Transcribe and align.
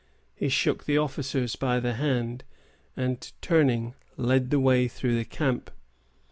He 0.33 0.49
shook 0.49 0.85
the 0.85 0.97
officers 0.97 1.55
by 1.55 1.79
the 1.79 1.93
hand, 1.93 2.43
and, 2.97 3.31
turning, 3.39 3.93
led 4.17 4.49
the 4.49 4.59
way 4.59 4.87
through 4.87 5.15
the 5.15 5.25
camp. 5.25 5.69